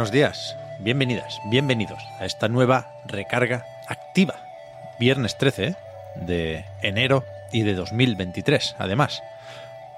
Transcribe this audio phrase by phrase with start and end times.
[0.00, 4.36] Buenos días, bienvenidas, bienvenidos a esta nueva recarga activa.
[4.98, 5.74] Viernes 13 ¿eh?
[6.14, 7.22] de enero
[7.52, 9.22] y de 2023, además.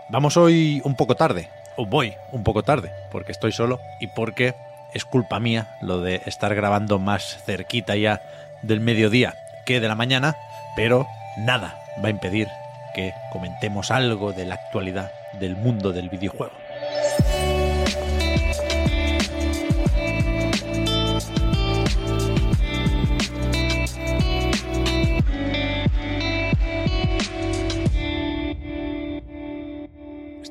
[0.08, 4.56] Vamos hoy un poco tarde, o voy un poco tarde, porque estoy solo y porque
[4.92, 8.22] es culpa mía lo de estar grabando más cerquita ya
[8.62, 10.34] del mediodía que de la mañana,
[10.74, 11.06] pero
[11.38, 12.48] nada va a impedir
[12.96, 16.61] que comentemos algo de la actualidad del mundo del videojuego.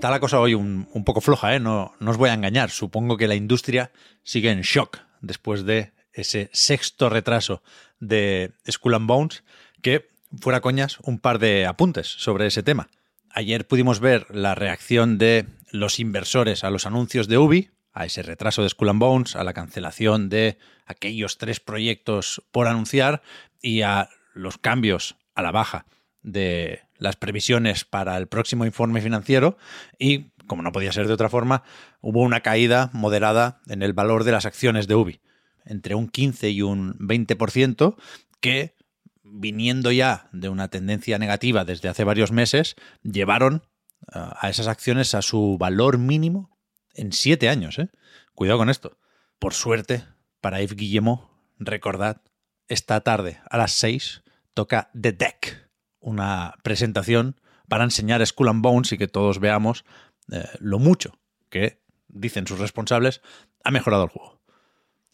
[0.01, 1.59] Está la cosa hoy un, poco floja, ¿eh?
[1.59, 2.71] No, no os voy a engañar.
[2.71, 3.91] Supongo que la industria
[4.23, 7.61] sigue en shock después de ese sexto retraso
[7.99, 9.43] de Skull and Bones,
[9.83, 12.89] que, fuera coñas, un par de apuntes sobre ese tema.
[13.29, 18.23] Ayer pudimos ver la reacción de los inversores a los anuncios de Ubi, a ese
[18.23, 20.57] retraso de Skull and Bones, a la cancelación de
[20.87, 23.21] aquellos tres proyectos por anunciar
[23.61, 25.85] y a los cambios a la baja
[26.23, 29.57] de las previsiones para el próximo informe financiero
[29.97, 31.63] y, como no podía ser de otra forma,
[31.99, 35.21] hubo una caída moderada en el valor de las acciones de Ubi,
[35.65, 37.95] entre un 15 y un 20%,
[38.39, 38.75] que,
[39.23, 43.63] viniendo ya de una tendencia negativa desde hace varios meses, llevaron
[44.07, 46.57] a esas acciones a su valor mínimo
[46.95, 47.77] en siete años.
[47.79, 47.89] ¿eh?
[48.33, 48.97] Cuidado con esto.
[49.39, 50.03] Por suerte,
[50.41, 52.21] para Yves Guillemot, recordad,
[52.67, 54.23] esta tarde a las 6
[54.53, 55.60] toca The Deck
[56.01, 57.39] una presentación
[57.69, 59.85] para enseñar Skull and Bones y que todos veamos
[60.31, 61.17] eh, lo mucho
[61.49, 61.79] que,
[62.09, 63.21] dicen sus responsables,
[63.63, 64.41] ha mejorado el juego.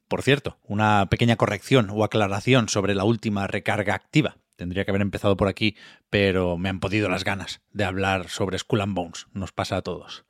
[0.07, 4.37] Por cierto, una pequeña corrección o aclaración sobre la última recarga activa.
[4.55, 5.75] Tendría que haber empezado por aquí,
[6.09, 9.27] pero me han podido las ganas de hablar sobre Skull and Bones.
[9.33, 10.25] Nos pasa a todos.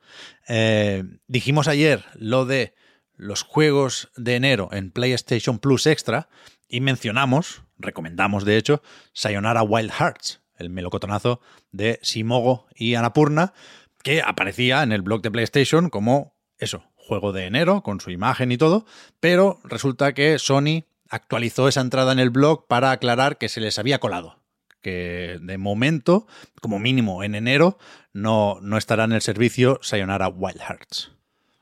[0.48, 2.74] Eh, dijimos ayer lo de
[3.14, 6.28] los juegos de enero en PlayStation Plus Extra
[6.68, 8.82] y mencionamos, recomendamos de hecho,
[9.12, 11.40] Sayonara Wild Hearts, el melocotonazo
[11.72, 13.54] de Simogo y Anapurna,
[14.02, 18.52] que aparecía en el blog de PlayStation como eso, juego de enero, con su imagen
[18.52, 18.84] y todo,
[19.20, 23.78] pero resulta que Sony actualizó esa entrada en el blog para aclarar que se les
[23.78, 24.38] había colado.
[24.82, 26.26] Que de momento,
[26.60, 27.78] como mínimo en enero,
[28.12, 31.12] no, no estará en el servicio Sayonara Wild Hearts.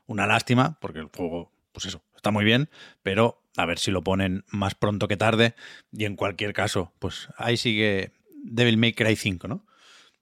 [0.05, 2.69] Una lástima, porque el juego, pues eso, está muy bien,
[3.03, 5.55] pero a ver si lo ponen más pronto que tarde.
[5.91, 8.11] Y en cualquier caso, pues ahí sigue
[8.49, 9.65] Devil May Cry 5, ¿no?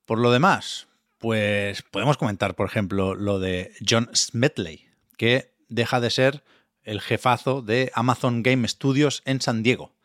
[0.06, 0.88] Por lo demás,
[1.18, 4.88] pues podemos comentar, por ejemplo, lo de John Smedley,
[5.18, 6.44] que deja de ser
[6.84, 9.96] el jefazo de Amazon Game Studios en San Diego.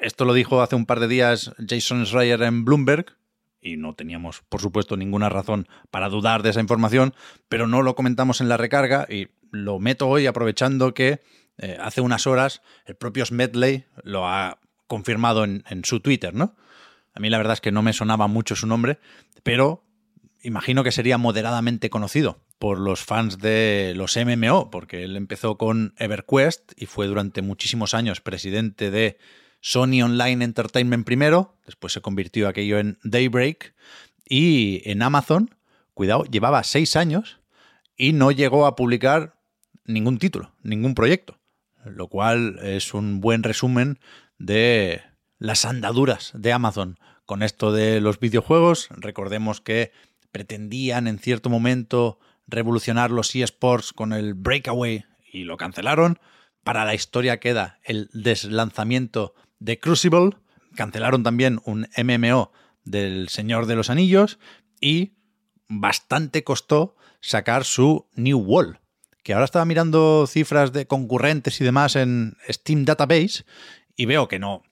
[0.00, 3.16] Esto lo dijo hace un par de días Jason Schreier en Bloomberg,
[3.62, 7.14] y no teníamos, por supuesto, ninguna razón para dudar de esa información,
[7.48, 11.20] pero no lo comentamos en la recarga y lo meto hoy aprovechando que
[11.58, 16.56] eh, hace unas horas el propio Smedley lo ha confirmado en, en su Twitter, ¿no?
[17.14, 18.98] A mí la verdad es que no me sonaba mucho su nombre,
[19.42, 19.84] pero
[20.42, 25.94] imagino que sería moderadamente conocido por los fans de los MMO, porque él empezó con
[25.98, 29.18] EverQuest y fue durante muchísimos años presidente de
[29.60, 33.74] Sony Online Entertainment primero, después se convirtió aquello en Daybreak,
[34.28, 35.54] y en Amazon,
[35.92, 37.40] cuidado, llevaba seis años
[37.96, 39.40] y no llegó a publicar
[39.84, 41.38] ningún título, ningún proyecto,
[41.84, 43.98] lo cual es un buen resumen
[44.38, 45.02] de
[45.40, 48.88] las andaduras de Amazon con esto de los videojuegos.
[48.90, 49.90] Recordemos que
[50.30, 56.20] pretendían en cierto momento revolucionar los eSports con el Breakaway y lo cancelaron.
[56.62, 60.36] Para la historia queda el deslanzamiento de Crucible.
[60.76, 62.52] Cancelaron también un MMO
[62.84, 64.38] del Señor de los Anillos
[64.80, 65.14] y
[65.68, 68.78] bastante costó sacar su New Wall,
[69.22, 73.44] que ahora estaba mirando cifras de concurrentes y demás en Steam Database
[73.96, 74.62] y veo que no,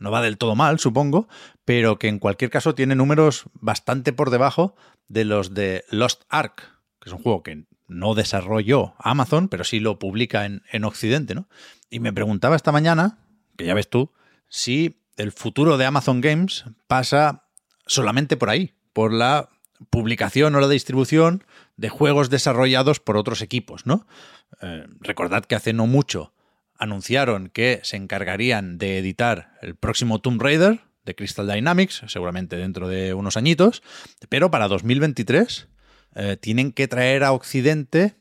[0.00, 1.28] no va del todo mal, supongo,
[1.64, 4.74] pero que en cualquier caso tiene números bastante por debajo
[5.08, 6.62] de los de Lost Ark,
[7.00, 11.34] que es un juego que no desarrolló Amazon, pero sí lo publica en, en Occidente,
[11.34, 11.48] ¿no?
[11.90, 13.18] Y me preguntaba esta mañana,
[13.56, 14.12] que ya ves tú,
[14.48, 17.44] si el futuro de Amazon Games pasa
[17.86, 19.50] solamente por ahí, por la
[19.90, 21.44] publicación o la distribución
[21.76, 24.06] de juegos desarrollados por otros equipos, ¿no?
[24.62, 26.32] Eh, recordad que hace no mucho
[26.80, 32.88] anunciaron que se encargarían de editar el próximo Tomb Raider de Crystal Dynamics, seguramente dentro
[32.88, 33.82] de unos añitos,
[34.28, 35.68] pero para 2023
[36.16, 38.16] eh, tienen que traer a Occidente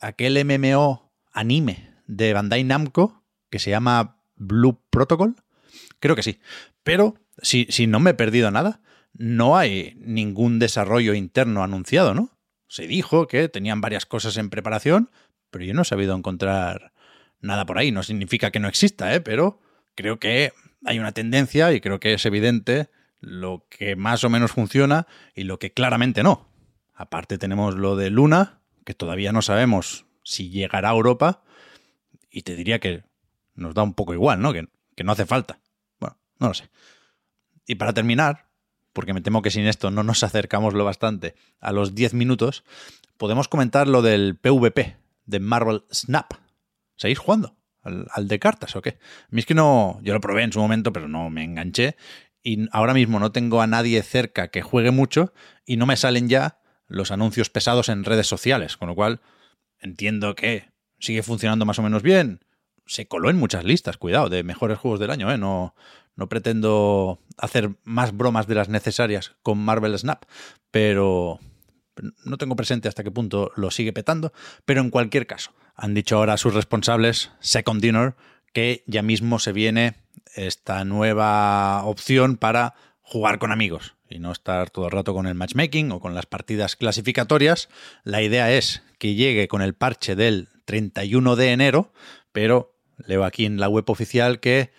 [0.00, 5.36] aquel MMO anime de Bandai Namco que se llama Blue Protocol.
[6.00, 6.40] Creo que sí.
[6.82, 8.80] Pero si, si no me he perdido nada,
[9.12, 12.30] no hay ningún desarrollo interno anunciado, ¿no?
[12.66, 15.10] Se dijo que tenían varias cosas en preparación,
[15.50, 16.91] pero yo no he sabido encontrar
[17.42, 17.92] nada por ahí.
[17.92, 19.20] No significa que no exista, ¿eh?
[19.20, 19.60] pero
[19.94, 20.52] creo que
[20.84, 22.88] hay una tendencia y creo que es evidente
[23.20, 26.48] lo que más o menos funciona y lo que claramente no.
[26.94, 31.42] Aparte tenemos lo de Luna, que todavía no sabemos si llegará a Europa,
[32.30, 33.04] y te diría que
[33.54, 34.52] nos da un poco igual, ¿no?
[34.52, 35.60] Que, que no hace falta.
[36.00, 36.70] Bueno, no lo sé.
[37.66, 38.48] Y para terminar,
[38.92, 42.64] porque me temo que sin esto no nos acercamos lo bastante a los 10 minutos,
[43.16, 44.96] podemos comentar lo del PvP
[45.26, 46.32] de Marvel Snap.
[46.96, 47.56] ¿Seguís jugando?
[47.82, 48.90] ¿Al, de cartas o qué?
[48.90, 51.96] A mí es que no, yo lo probé en su momento, pero no me enganché.
[52.42, 55.32] Y ahora mismo no tengo a nadie cerca que juegue mucho
[55.64, 59.20] y no me salen ya los anuncios pesados en redes sociales, con lo cual
[59.78, 62.40] entiendo que sigue funcionando más o menos bien.
[62.86, 65.38] Se coló en muchas listas, cuidado, de mejores juegos del año, ¿eh?
[65.38, 65.74] No,
[66.16, 70.24] no pretendo hacer más bromas de las necesarias con Marvel Snap,
[70.70, 71.40] pero
[72.24, 74.32] no tengo presente hasta qué punto lo sigue petando.
[74.64, 78.14] Pero en cualquier caso, han dicho ahora sus responsables, Second Dinner,
[78.52, 79.94] que ya mismo se viene
[80.34, 85.34] esta nueva opción para jugar con amigos y no estar todo el rato con el
[85.34, 87.68] matchmaking o con las partidas clasificatorias.
[88.04, 91.92] La idea es que llegue con el parche del 31 de enero,
[92.32, 94.72] pero leo aquí en la web oficial que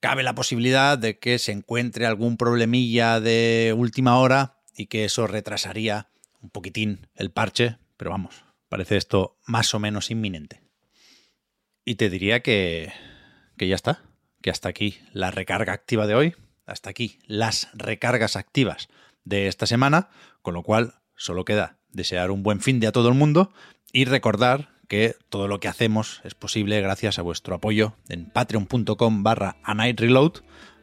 [0.00, 5.26] cabe la posibilidad de que se encuentre algún problemilla de última hora y que eso
[5.26, 6.08] retrasaría
[6.46, 10.62] un poquitín el parche, pero vamos, parece esto más o menos inminente.
[11.84, 12.92] Y te diría que,
[13.56, 14.04] que ya está,
[14.42, 16.34] que hasta aquí la recarga activa de hoy,
[16.66, 18.88] hasta aquí las recargas activas
[19.24, 20.08] de esta semana,
[20.40, 23.52] con lo cual solo queda desear un buen fin de a todo el mundo
[23.92, 29.22] y recordar que todo lo que hacemos es posible gracias a vuestro apoyo en patreon.com
[29.24, 29.56] barra.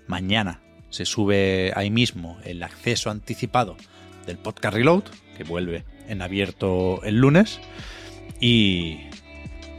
[0.07, 3.77] Mañana se sube ahí mismo el acceso anticipado
[4.25, 5.04] del podcast Reload,
[5.38, 7.59] que vuelve en abierto el lunes.
[8.39, 9.00] Y,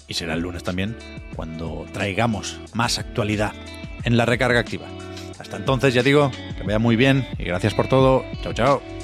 [0.09, 0.97] y será el lunes también
[1.35, 3.53] cuando traigamos más actualidad
[4.05, 4.87] en la recarga activa.
[5.39, 8.25] Hasta entonces, ya digo, que vaya muy bien y gracias por todo.
[8.43, 9.04] Chao, chao.